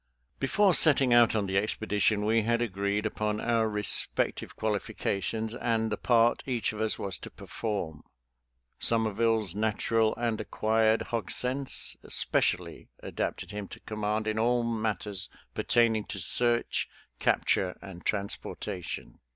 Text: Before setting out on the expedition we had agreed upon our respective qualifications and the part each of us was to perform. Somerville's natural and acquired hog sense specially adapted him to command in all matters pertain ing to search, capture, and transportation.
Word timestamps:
Before 0.39 0.73
setting 0.73 1.13
out 1.13 1.35
on 1.35 1.45
the 1.45 1.59
expedition 1.59 2.25
we 2.25 2.41
had 2.41 2.59
agreed 2.59 3.05
upon 3.05 3.39
our 3.39 3.69
respective 3.69 4.55
qualifications 4.55 5.53
and 5.53 5.91
the 5.91 5.95
part 5.97 6.41
each 6.47 6.73
of 6.73 6.81
us 6.81 6.97
was 6.97 7.19
to 7.19 7.29
perform. 7.29 8.01
Somerville's 8.79 9.53
natural 9.53 10.15
and 10.15 10.41
acquired 10.41 11.03
hog 11.03 11.29
sense 11.29 11.97
specially 12.09 12.89
adapted 13.01 13.51
him 13.51 13.67
to 13.67 13.79
command 13.81 14.25
in 14.25 14.39
all 14.39 14.63
matters 14.63 15.29
pertain 15.53 15.95
ing 15.95 16.05
to 16.05 16.17
search, 16.17 16.89
capture, 17.19 17.77
and 17.79 18.03
transportation. 18.03 19.19